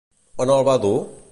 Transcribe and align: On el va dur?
On 0.45 0.53
el 0.55 0.65
va 0.69 0.77
dur? 0.87 0.95